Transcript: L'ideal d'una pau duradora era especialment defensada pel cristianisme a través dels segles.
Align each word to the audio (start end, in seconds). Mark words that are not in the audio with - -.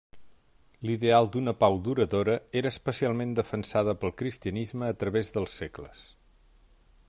L'ideal 0.89 1.27
d'una 1.35 1.53
pau 1.63 1.77
duradora 1.87 2.37
era 2.61 2.71
especialment 2.75 3.35
defensada 3.41 3.95
pel 4.05 4.15
cristianisme 4.23 4.89
a 4.91 4.99
través 5.03 5.33
dels 5.37 5.59
segles. 5.63 6.05